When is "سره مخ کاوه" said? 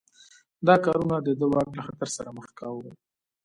2.15-2.91